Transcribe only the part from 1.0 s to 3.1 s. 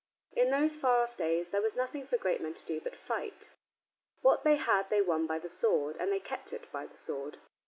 off days there was nothing for great men to do but